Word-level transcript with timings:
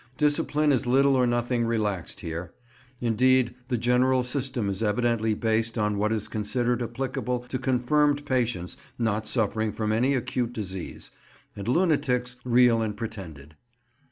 Discipline 0.17 0.71
is 0.71 0.87
little 0.87 1.15
or 1.15 1.27
nothing 1.27 1.63
relaxed 1.63 2.21
here; 2.21 2.55
indeed 3.01 3.53
the 3.67 3.77
general 3.77 4.23
system 4.23 4.67
is 4.67 4.81
evidently 4.81 5.35
based 5.35 5.77
on 5.77 5.99
what 5.99 6.11
is 6.11 6.27
considered 6.27 6.81
applicable 6.81 7.41
to 7.41 7.59
confirmed 7.59 8.25
patients 8.25 8.77
not 8.97 9.27
suffering 9.27 9.71
from 9.71 9.91
any 9.91 10.15
acute 10.15 10.53
disease, 10.53 11.11
and 11.55 11.67
lunatics 11.67 12.37
real 12.43 12.81
and 12.81 12.97
pretended. 12.97 13.55